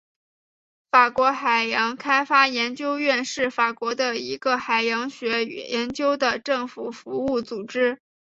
[0.89, 7.99] 法国海洋开发研究院是法国的一个海洋学研究的政府服务组织。